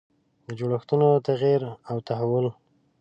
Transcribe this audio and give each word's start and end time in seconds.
د 0.47 0.47
جوړښتونو 0.59 1.07
تغییر 1.27 1.61
او 1.89 1.97
تحول. 2.07 2.45